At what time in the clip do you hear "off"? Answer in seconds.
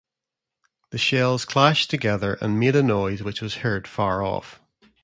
4.23-4.59